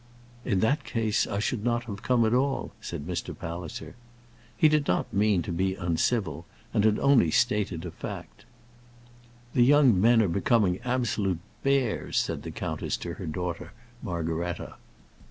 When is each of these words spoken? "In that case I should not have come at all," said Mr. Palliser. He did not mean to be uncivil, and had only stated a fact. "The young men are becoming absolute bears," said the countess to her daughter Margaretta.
"In 0.43 0.61
that 0.61 0.83
case 0.83 1.27
I 1.27 1.37
should 1.37 1.63
not 1.63 1.83
have 1.83 2.01
come 2.01 2.25
at 2.25 2.33
all," 2.33 2.71
said 2.81 3.05
Mr. 3.05 3.37
Palliser. 3.37 3.93
He 4.57 4.67
did 4.67 4.87
not 4.87 5.13
mean 5.13 5.43
to 5.43 5.51
be 5.51 5.75
uncivil, 5.75 6.47
and 6.73 6.83
had 6.83 6.97
only 6.97 7.29
stated 7.29 7.85
a 7.85 7.91
fact. 7.91 8.45
"The 9.53 9.61
young 9.63 10.01
men 10.01 10.23
are 10.23 10.27
becoming 10.27 10.79
absolute 10.83 11.37
bears," 11.61 12.17
said 12.17 12.41
the 12.41 12.49
countess 12.49 12.97
to 12.97 13.13
her 13.13 13.27
daughter 13.27 13.73
Margaretta. 14.01 14.77